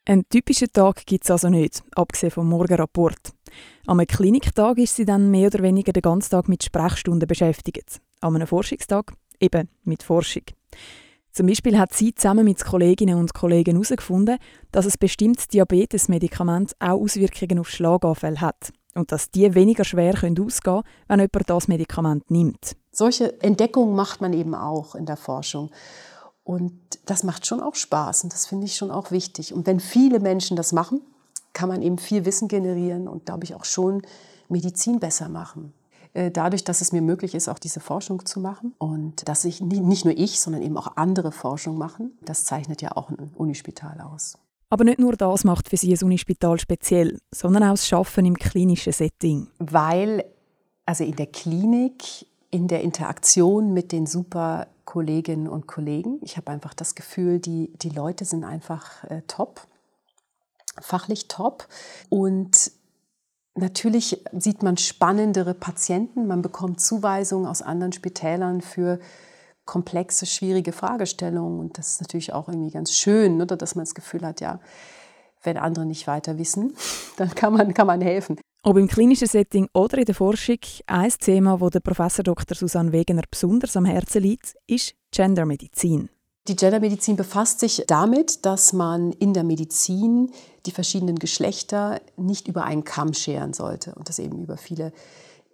Ein 0.07 0.23
typischer 0.28 0.69
Tag 0.69 1.07
gibt 1.07 1.25
es 1.25 1.31
also 1.31 1.49
nicht, 1.49 1.83
abgesehen 1.97 2.31
vom 2.31 2.49
Morgenrapport. 2.49 3.33
Am 3.87 3.99
Kliniktag 4.07 4.78
ist 4.78 4.97
sie 4.97 5.07
dann 5.07 5.31
mehr 5.31 5.47
oder 5.49 5.62
weniger 5.62 5.93
den 5.93 6.02
ganzen 6.02 6.31
Tag 6.31 6.47
mit 6.47 6.62
Sprechstunden 6.62 7.26
beschäftigt. 7.26 8.00
Einem 8.21 8.47
Forschungstag 8.47 9.14
eben 9.41 9.69
mit 9.85 10.03
Forschung. 10.03 10.45
Zum 11.33 11.47
Beispiel 11.47 11.79
hat 11.79 11.93
sie 11.93 12.14
zusammen 12.14 12.45
mit 12.45 12.64
Kolleginnen 12.64 13.19
und 13.19 13.35
Kollegen 13.35 13.73
herausgefunden, 13.73 14.38
dass 14.71 14.87
ein 14.87 14.93
bestimmtes 15.00 15.49
Diabetesmedikament 15.49 16.75
auch 16.79 17.00
Auswirkungen 17.00 17.59
auf 17.59 17.69
Schlaganfälle 17.69 18.41
hat. 18.41 18.73
und 18.95 19.11
dass 19.11 19.31
die 19.31 19.53
weniger 19.55 19.85
schwer 19.85 20.14
ausgehen 20.14 20.37
können, 20.37 20.83
wenn 21.09 21.19
jemand 21.19 21.50
das 21.50 21.69
Medikament 21.69 22.31
nimmt. 22.31 22.76
Solche 22.93 23.43
Entdeckungen 23.43 23.97
macht 23.97 24.21
man 24.21 24.33
eben 24.33 24.55
auch 24.55 24.95
in 24.95 25.07
der 25.07 25.17
Forschung. 25.17 25.71
Und 26.45 26.79
das 27.07 27.25
macht 27.25 27.47
schon 27.47 27.61
auch 27.61 27.75
Spaß 27.75 28.25
und 28.25 28.33
das 28.33 28.47
finde 28.47 28.67
ich 28.67 28.76
schon 28.76 28.91
auch 28.91 29.11
wichtig. 29.11 29.53
Und 29.53 29.67
wenn 29.67 29.81
viele 29.81 30.21
Menschen 30.21 30.57
das 30.57 30.73
machen, 30.73 31.00
kann 31.55 31.69
man 31.69 31.83
eben 31.83 31.99
viel 31.99 32.25
Wissen 32.25 32.49
generieren 32.49 33.09
und, 33.09 33.26
glaube 33.26 33.45
ich, 33.45 33.55
auch 33.55 33.64
schon 33.64 34.03
Medizin 34.49 35.00
besser 35.00 35.29
machen. 35.29 35.73
Äh, 36.14 36.30
dadurch, 36.30 36.64
dass 36.64 36.80
es 36.80 36.92
mir 36.92 37.02
möglich 37.02 37.35
ist, 37.35 37.49
auch 37.49 37.59
diese 37.59 37.80
Forschung 37.80 38.25
zu 38.25 38.40
machen 38.40 38.75
und 38.78 39.28
dass 39.28 39.44
ich 39.44 39.61
nicht 39.61 40.04
nur 40.04 40.16
ich, 40.16 40.40
sondern 40.40 40.62
eben 40.62 40.76
auch 40.76 40.97
andere 40.97 41.33
Forschung 41.33 41.76
machen, 41.76 42.16
das 42.23 42.44
zeichnet 42.44 42.80
ja 42.83 42.92
auch 42.97 43.11
ein 43.11 43.33
Unispital 43.37 44.00
aus. 44.00 44.38
Aber 44.71 44.85
nicht 44.85 44.99
nur 44.99 45.12
das 45.16 45.44
macht 45.44 45.68
für 45.68 45.76
Sie 45.76 45.92
ein 45.92 46.04
Unispital 46.04 46.59
speziell, 46.59 47.21
sondern 47.33 47.64
auch 47.64 47.73
das 47.73 47.87
Schaffen 47.87 48.25
im 48.25 48.37
klinischen 48.37 48.92
Setting. 48.92 49.49
Weil 49.59 50.25
also 50.87 51.04
in 51.04 51.16
der 51.16 51.26
Klinik, 51.26 52.26
in 52.50 52.68
der 52.68 52.83
Interaktion 52.83 53.73
mit 53.73 53.92
den 53.92 54.06
super 54.06 54.68
Kolleginnen 54.85 55.49
und 55.49 55.66
Kollegen, 55.66 56.18
ich 56.23 56.37
habe 56.37 56.50
einfach 56.52 56.75
das 56.75 56.94
Gefühl, 56.94 57.40
die, 57.40 57.73
die 57.83 57.88
Leute 57.88 58.25
sind 58.25 58.44
einfach 58.44 59.04
äh, 59.04 59.23
top, 59.26 59.66
fachlich 60.80 61.28
top. 61.28 61.66
Und 62.09 62.71
natürlich 63.54 64.23
sieht 64.32 64.62
man 64.62 64.76
spannendere 64.76 65.54
Patienten, 65.54 66.26
man 66.26 66.42
bekommt 66.42 66.80
Zuweisungen 66.80 67.46
aus 67.46 67.62
anderen 67.62 67.92
Spitälern 67.92 68.61
für 68.61 68.99
komplexe, 69.64 70.26
schwierige 70.26 70.73
Fragestellungen. 70.73 71.58
Und 71.58 71.78
das 71.78 71.92
ist 71.92 72.00
natürlich 72.02 72.32
auch 72.32 72.49
irgendwie 72.49 72.70
ganz 72.70 72.92
schön, 72.92 73.40
oder? 73.40 73.56
dass 73.56 73.75
man 73.75 73.84
das 73.84 73.94
Gefühl 73.94 74.26
hat, 74.26 74.40
ja, 74.40 74.61
wenn 75.42 75.56
andere 75.56 75.87
nicht 75.87 76.06
weiter 76.06 76.38
wissen, 76.38 76.75
dann 77.16 77.34
kann 77.34 77.52
man, 77.52 77.75
kann 77.75 77.87
man 77.87 78.00
helfen. 78.00 78.38
Ob 78.62 78.78
im 78.78 78.88
klinischen 78.88 79.28
Setting 79.28 79.68
oder 79.75 79.99
in 79.99 80.06
der 80.06 80.14
Forschung, 80.14 80.58
ein 80.87 81.11
Thema, 81.11 81.58
das 81.58 81.70
der 81.70 81.80
Professor 81.80 82.23
Dr. 82.23 82.56
Susanne 82.56 82.92
Wegener 82.92 83.25
besonders 83.30 83.76
am 83.76 83.84
Herzen 83.84 84.23
liegt, 84.23 84.56
ist 84.66 84.94
Gendermedizin. 85.11 86.08
Die 86.47 86.57
Gendermedizin 86.57 87.17
befasst 87.17 87.61
sich 87.61 87.85
damit, 87.87 88.45
dass 88.45 88.75
man 88.75 89.13
in 89.13 89.33
der 89.33 89.45
Medizin 89.45 90.31
die 90.67 90.73
verschiedenen 90.73 91.19
Geschlechter 91.19 92.03
nicht 92.19 92.49
über 92.49 92.65
einen 92.65 92.85
Kamm 92.85 93.15
scheren 93.15 93.55
sollte 93.55 93.95
und 93.95 94.11
das 94.11 94.19
eben 94.19 94.43
über 94.43 94.59
viele 94.59 94.93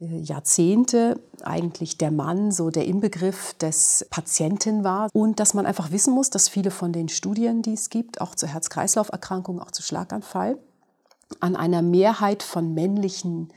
äh, 0.00 0.18
Jahrzehnte 0.18 1.20
eigentlich 1.42 1.96
der 1.96 2.10
Mann 2.10 2.50
so 2.50 2.70
der 2.70 2.86
Inbegriff 2.86 3.54
des 3.54 4.04
Patienten 4.10 4.82
war 4.82 5.08
und 5.12 5.38
dass 5.38 5.54
man 5.54 5.64
einfach 5.64 5.92
wissen 5.92 6.12
muss, 6.12 6.28
dass 6.28 6.48
viele 6.48 6.72
von 6.72 6.92
den 6.92 7.08
Studien, 7.08 7.62
die 7.62 7.74
es 7.74 7.88
gibt, 7.88 8.20
auch 8.20 8.34
zu 8.34 8.48
Herz-Kreislauf-Erkrankungen, 8.48 9.62
auch 9.62 9.70
zu 9.70 9.84
Schlaganfall, 9.84 10.58
an 11.38 11.54
einer 11.54 11.82
Mehrheit 11.82 12.42
von 12.42 12.74
männlichen 12.74 13.52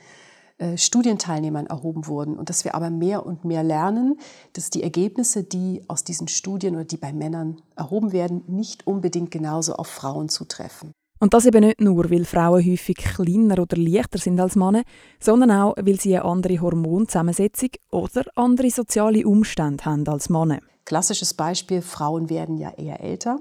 Studienteilnehmern 0.77 1.67
erhoben 1.67 2.07
wurden 2.07 2.37
und 2.37 2.49
dass 2.49 2.63
wir 2.63 2.75
aber 2.75 2.89
mehr 2.89 3.25
und 3.25 3.45
mehr 3.45 3.63
lernen, 3.63 4.17
dass 4.53 4.69
die 4.69 4.83
Ergebnisse, 4.83 5.43
die 5.43 5.83
aus 5.87 6.03
diesen 6.03 6.27
Studien 6.27 6.75
oder 6.75 6.85
die 6.85 6.97
bei 6.97 7.13
Männern 7.13 7.61
erhoben 7.75 8.11
werden, 8.11 8.43
nicht 8.47 8.87
unbedingt 8.87 9.31
genauso 9.31 9.73
auf 9.73 9.87
Frauen 9.87 10.29
zutreffen. 10.29 10.91
Und 11.19 11.33
das 11.33 11.45
eben 11.45 11.63
nicht 11.63 11.79
nur, 11.79 12.11
weil 12.11 12.25
Frauen 12.25 12.65
häufig 12.65 12.97
kleiner 12.97 13.59
oder 13.59 13.77
leichter 13.77 14.17
sind 14.19 14.41
als 14.41 14.57
Männer, 14.57 14.83
sondern 15.21 15.51
auch, 15.51 15.73
weil 15.77 15.97
sie 15.99 16.15
eine 16.17 16.25
andere 16.25 16.59
Hormonzusammensetzung 16.59 17.69
oder 17.91 18.25
andere 18.35 18.69
soziale 18.69 19.25
Umstände 19.25 19.85
haben 19.85 20.05
als 20.07 20.29
Männer. 20.29 20.59
Klassisches 20.83 21.33
Beispiel, 21.33 21.81
Frauen 21.81 22.29
werden 22.29 22.57
ja 22.57 22.71
eher 22.71 22.99
älter, 22.99 23.39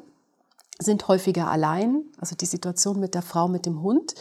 sind 0.78 1.08
häufiger 1.08 1.50
allein, 1.50 2.04
also 2.18 2.36
die 2.36 2.46
Situation 2.46 3.00
mit 3.00 3.14
der 3.14 3.22
Frau 3.22 3.48
mit 3.48 3.66
dem 3.66 3.82
Hund, 3.82 4.14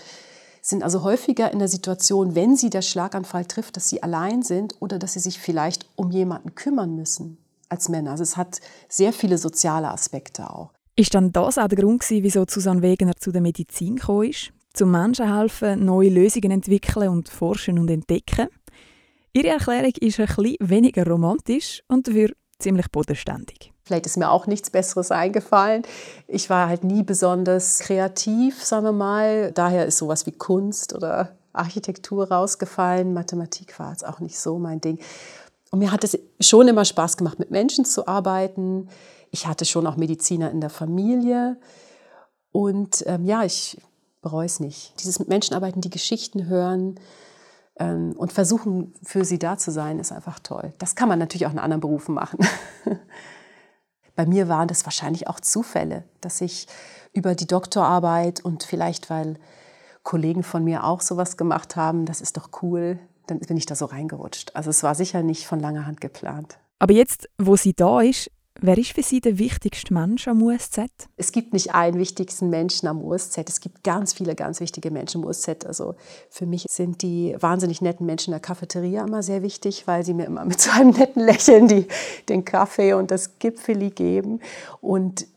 sind 0.62 0.84
also 0.84 1.04
häufiger 1.04 1.52
in 1.52 1.60
der 1.60 1.68
Situation, 1.68 2.36
wenn 2.36 2.56
sie 2.56 2.70
der 2.70 2.82
Schlaganfall 2.82 3.46
trifft, 3.46 3.78
dass 3.78 3.90
sie 3.90 4.04
allein 4.04 4.44
sind 4.44 4.76
oder 4.80 5.00
dass 5.00 5.14
sie 5.14 5.20
sich 5.20 5.40
vielleicht 5.40 5.88
um 5.96 6.12
jemanden 6.12 6.56
kümmern 6.56 6.96
müssen 6.96 7.38
als 7.70 7.90
Männer. 7.90 8.12
Also 8.12 8.24
es 8.24 8.38
hat 8.38 8.62
sehr 8.88 9.14
viele 9.14 9.38
soziale 9.38 9.90
Aspekte 9.90 10.50
auch. 10.50 10.72
Ist 10.96 11.16
dann 11.16 11.32
das 11.32 11.58
auch 11.58 11.68
der 11.68 11.78
Grund 11.78 12.02
gewesen, 12.02 12.24
wieso 12.24 12.46
Susanne 12.48 12.82
Wegener 12.82 13.16
zu 13.16 13.32
der 13.32 13.42
Medizin 13.42 13.96
gekommen 13.96 14.30
ist? 14.30 14.52
Zum 14.74 14.92
Menschen 14.92 15.34
helfen, 15.34 15.84
neue 15.84 16.10
Lösungen 16.10 16.52
entwickeln 16.52 17.10
und 17.10 17.30
forschen 17.30 17.80
und 17.80 17.90
entdecken? 17.90 18.48
Ihre 19.34 19.48
Erklärung 19.48 19.94
ist 20.00 20.20
ein 20.20 20.28
bisschen 20.28 20.58
weniger 20.60 21.08
romantisch 21.08 21.82
und 21.88 22.08
dafür 22.08 22.32
ziemlich 22.60 22.90
bodenständig. 22.92 23.71
Vielleicht 23.92 24.06
ist 24.06 24.16
mir 24.16 24.32
auch 24.32 24.48
nichts 24.48 24.70
Besseres 24.70 25.12
eingefallen. 25.12 25.84
Ich 26.26 26.50
war 26.50 26.70
halt 26.70 26.86
nie 26.86 27.04
besonders 27.04 27.80
kreativ, 27.80 28.64
sagen 28.64 28.86
wir 28.86 28.94
mal. 28.94 29.52
Daher 29.52 29.86
ist 29.86 29.98
sowas 29.98 30.26
wie 30.26 30.32
Kunst 30.32 30.96
oder 30.96 31.36
Architektur 31.52 32.32
rausgefallen. 32.32 33.14
Mathematik 33.14 33.78
war 33.82 33.92
jetzt 33.92 34.08
auch 34.08 34.22
nicht 34.22 34.40
so 34.40 34.58
mein 34.60 34.80
Ding. 34.80 34.98
Und 35.72 35.80
mir 35.80 35.92
hat 35.92 36.06
es 36.06 36.18
schon 36.40 36.70
immer 36.70 36.86
Spaß 36.86 37.18
gemacht, 37.18 37.38
mit 37.38 37.52
Menschen 37.52 37.84
zu 37.84 38.08
arbeiten. 38.08 38.88
Ich 39.30 39.46
hatte 39.46 39.66
schon 39.66 39.86
auch 39.86 39.98
Mediziner 39.98 40.52
in 40.52 40.62
der 40.62 40.70
Familie. 40.70 41.58
Und 42.54 43.04
ähm, 43.08 43.26
ja, 43.26 43.44
ich 43.44 43.78
bereue 44.22 44.46
es 44.46 44.62
nicht. 44.62 44.94
Dieses 45.02 45.20
mit 45.20 45.28
Menschen 45.28 45.54
arbeiten, 45.54 45.82
die 45.82 45.90
Geschichten 45.90 46.48
hören 46.48 46.98
ähm, 47.78 48.14
und 48.16 48.32
versuchen, 48.32 48.94
für 49.04 49.26
sie 49.26 49.38
da 49.38 49.58
zu 49.58 49.70
sein, 49.70 50.00
ist 50.00 50.14
einfach 50.14 50.40
toll. 50.40 50.72
Das 50.78 50.96
kann 50.96 51.10
man 51.10 51.20
natürlich 51.20 51.46
auch 51.46 51.52
in 51.52 51.60
anderen 51.60 51.82
Berufen 51.82 52.16
machen. 52.16 52.40
Bei 54.16 54.26
mir 54.26 54.48
waren 54.48 54.68
das 54.68 54.86
wahrscheinlich 54.86 55.28
auch 55.28 55.40
Zufälle, 55.40 56.04
dass 56.20 56.42
ich 56.42 56.68
über 57.14 57.36
die 57.36 57.48
Doktorarbeit 57.48 58.44
und 58.44 58.64
vielleicht, 58.64 59.10
weil 59.10 59.38
Kollegen 60.04 60.44
von 60.44 60.64
mir 60.64 60.84
auch 60.84 61.02
sowas 61.02 61.38
gemacht 61.38 61.76
haben, 61.76 62.06
das 62.06 62.22
ist 62.22 62.38
doch 62.38 62.50
cool, 62.62 63.00
dann 63.28 63.40
bin 63.40 63.58
ich 63.58 63.66
da 63.66 63.76
so 63.76 63.86
reingerutscht. 63.86 64.56
Also 64.56 64.70
es 64.70 64.84
war 64.84 64.96
sicher 64.96 65.24
nicht 65.24 65.46
von 65.46 65.60
langer 65.60 65.86
Hand 65.86 66.02
geplant. 66.02 66.58
Aber 66.80 66.94
jetzt, 66.94 67.30
wo 67.38 67.56
sie 67.56 67.74
da 67.74 68.02
ist, 68.02 68.32
Wer 68.60 68.78
ist 68.78 68.92
für 68.92 69.02
Sie 69.02 69.22
der 69.22 69.40
wichtigste 69.40 69.94
Mensch 69.94 70.28
am 70.28 70.44
USZ? 70.44 70.82
Es 71.18 71.32
gibt 71.32 71.54
nicht 71.54 71.74
einen 71.74 71.98
wichtigsten 71.98 72.50
Menschen 72.50 72.88
am 72.88 73.04
USZ. 73.04 73.38
Es 73.48 73.62
gibt 73.62 73.84
ganz 73.84 74.14
viele 74.14 74.36
ganz 74.36 74.60
wichtige 74.60 74.92
Menschen 74.92 75.22
am 75.22 75.28
USZ. 75.28 75.66
Also 75.66 75.96
für 76.30 76.46
mich 76.46 76.66
sind 76.70 77.02
die 77.02 77.36
wahnsinnig 77.40 77.82
netten 77.82 78.06
Menschen 78.06 78.32
in 78.32 78.34
der 78.34 78.42
Cafeteria 78.42 79.04
immer 79.06 79.24
sehr 79.24 79.42
wichtig, 79.42 79.88
weil 79.88 80.06
sie 80.06 80.14
mir 80.14 80.26
immer 80.26 80.46
mit 80.46 80.60
so 80.60 80.70
einem 80.72 80.92
netten 80.92 81.24
Lächeln 81.24 81.68
die, 81.68 81.88
den 82.30 82.46
Kaffee 82.46 82.94
und 82.94 83.10
das 83.10 83.40
Gipfeli 83.40 83.90
geben. 83.90 84.42
Und 84.82 85.28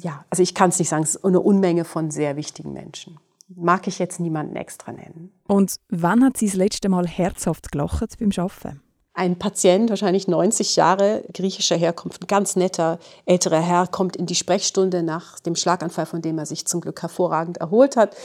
ja, 0.00 0.24
also 0.30 0.42
ich 0.42 0.54
kann 0.54 0.70
es 0.70 0.78
nicht 0.78 0.88
sagen, 0.88 1.02
es 1.02 1.16
ist 1.16 1.24
eine 1.24 1.40
Unmenge 1.40 1.84
von 1.84 2.10
sehr 2.10 2.36
wichtigen 2.36 2.72
Menschen. 2.72 3.18
Mag 3.48 3.88
ich 3.88 3.98
jetzt 3.98 4.20
niemanden 4.20 4.54
extra 4.56 4.92
nennen. 4.92 5.32
Und 5.48 5.76
wann 5.88 6.24
hat 6.24 6.36
sie 6.36 6.46
das 6.46 6.54
letzte 6.54 6.88
Mal 6.88 7.06
herzhaft 7.06 7.72
gelacht 7.72 8.16
beim 8.18 8.30
Arbeiten? 8.36 8.80
Ein 9.12 9.38
Patient, 9.38 9.90
wahrscheinlich 9.90 10.28
90 10.28 10.76
Jahre, 10.76 11.24
griechischer 11.34 11.76
Herkunft, 11.76 12.22
ein 12.22 12.26
ganz 12.28 12.54
netter 12.54 12.98
älterer 13.26 13.60
Herr, 13.60 13.86
kommt 13.88 14.16
in 14.16 14.26
die 14.26 14.36
Sprechstunde 14.36 15.02
nach 15.02 15.40
dem 15.40 15.56
Schlaganfall, 15.56 16.06
von 16.06 16.22
dem 16.22 16.38
er 16.38 16.46
sich 16.46 16.66
zum 16.66 16.80
Glück 16.80 17.02
hervorragend 17.02 17.58
erholt 17.58 17.96
hat. 17.96 18.16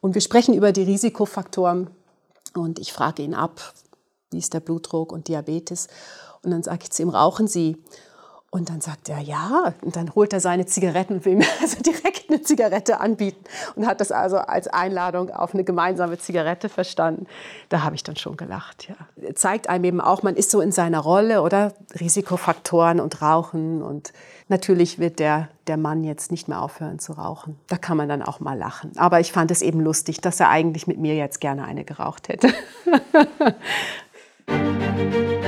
Und 0.00 0.14
wir 0.14 0.20
sprechen 0.20 0.54
über 0.54 0.72
die 0.72 0.82
Risikofaktoren. 0.82 1.90
Und 2.54 2.78
ich 2.78 2.92
frage 2.92 3.22
ihn 3.22 3.34
ab, 3.34 3.74
wie 4.30 4.38
ist 4.38 4.52
der 4.52 4.60
Blutdruck 4.60 5.10
und 5.12 5.28
Diabetes. 5.28 5.88
Und 6.42 6.50
dann 6.50 6.62
sage 6.62 6.80
ich 6.82 6.90
zu 6.90 7.02
ihm, 7.02 7.08
rauchen 7.08 7.48
Sie? 7.48 7.82
Und 8.50 8.70
dann 8.70 8.80
sagt 8.80 9.08
er, 9.08 9.18
ja. 9.18 9.74
Und 9.82 9.96
dann 9.96 10.14
holt 10.14 10.32
er 10.32 10.40
seine 10.40 10.66
Zigaretten 10.66 11.14
und 11.14 11.24
will 11.24 11.36
mir 11.36 11.46
also 11.60 11.82
direkt 11.82 12.30
eine 12.30 12.40
Zigarette 12.42 13.00
anbieten. 13.00 13.44
Und 13.74 13.86
hat 13.86 14.00
das 14.00 14.12
also 14.12 14.38
als 14.38 14.68
Einladung 14.68 15.30
auf 15.30 15.52
eine 15.52 15.64
gemeinsame 15.64 16.16
Zigarette 16.18 16.68
verstanden. 16.68 17.26
Da 17.68 17.82
habe 17.82 17.96
ich 17.96 18.04
dann 18.04 18.16
schon 18.16 18.36
gelacht, 18.36 18.88
ja. 18.88 18.94
Zeigt 19.34 19.68
einem 19.68 19.84
eben 19.84 20.00
auch, 20.00 20.22
man 20.22 20.36
ist 20.36 20.50
so 20.50 20.60
in 20.60 20.72
seiner 20.72 21.00
Rolle, 21.00 21.42
oder? 21.42 21.74
Risikofaktoren 21.98 23.00
und 23.00 23.20
Rauchen. 23.20 23.82
Und 23.82 24.12
natürlich 24.48 24.98
wird 24.98 25.18
der, 25.18 25.48
der 25.66 25.76
Mann 25.76 26.04
jetzt 26.04 26.30
nicht 26.30 26.48
mehr 26.48 26.62
aufhören 26.62 26.98
zu 26.98 27.14
rauchen. 27.14 27.58
Da 27.66 27.76
kann 27.76 27.96
man 27.96 28.08
dann 28.08 28.22
auch 28.22 28.40
mal 28.40 28.56
lachen. 28.56 28.92
Aber 28.96 29.20
ich 29.20 29.32
fand 29.32 29.50
es 29.50 29.60
eben 29.60 29.80
lustig, 29.80 30.20
dass 30.20 30.38
er 30.40 30.48
eigentlich 30.48 30.86
mit 30.86 30.98
mir 30.98 31.16
jetzt 31.16 31.40
gerne 31.40 31.64
eine 31.64 31.84
geraucht 31.84 32.28
hätte. 32.28 32.48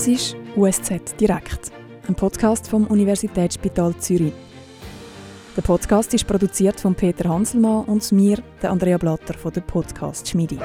Das 0.00 0.08
ist 0.08 0.34
USZ 0.56 1.14
Direkt, 1.20 1.72
ein 2.08 2.14
Podcast 2.14 2.66
vom 2.68 2.86
Universitätsspital 2.86 3.94
Zürich. 3.98 4.32
Der 5.54 5.60
Podcast 5.60 6.14
ist 6.14 6.26
produziert 6.26 6.80
von 6.80 6.94
Peter 6.94 7.28
Hanselmann 7.28 7.84
und 7.84 8.10
mir, 8.10 8.38
der 8.62 8.70
Andrea 8.70 8.96
Blatter 8.96 9.34
von 9.34 9.52
der 9.52 9.60
Podcast 9.60 10.26
Schmiedi. 10.26 10.58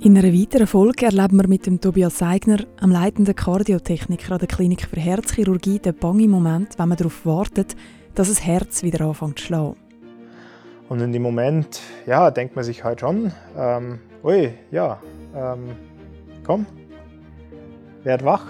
In 0.00 0.18
einer 0.18 0.34
weiteren 0.34 0.66
Folge 0.66 1.06
erleben 1.06 1.38
wir 1.38 1.48
mit 1.48 1.64
dem 1.64 1.80
Tobias 1.80 2.18
Seigner, 2.18 2.58
am 2.78 2.90
leitenden 2.90 3.34
Kardiotechniker 3.34 4.32
an 4.32 4.38
der 4.40 4.48
Klinik 4.48 4.82
für 4.82 5.00
Herzchirurgie, 5.00 5.78
den 5.78 5.94
bangen 5.94 6.28
Moment, 6.28 6.78
wenn 6.78 6.90
man 6.90 6.98
darauf 6.98 7.24
wartet, 7.24 7.74
dass 8.14 8.28
das 8.28 8.44
Herz 8.44 8.82
wieder 8.82 9.06
anfängt 9.06 9.38
zu 9.38 9.46
schlagen. 9.46 9.79
Und 10.90 11.00
in 11.00 11.12
dem 11.12 11.22
Moment, 11.22 11.80
ja, 12.04 12.32
denkt 12.32 12.56
man 12.56 12.64
sich 12.64 12.82
halt 12.82 12.98
schon, 12.98 13.30
ähm, 13.56 14.00
ui, 14.24 14.52
ja, 14.72 15.00
ähm, 15.36 15.76
komm, 16.44 16.66
werd 18.02 18.24
wach. 18.24 18.46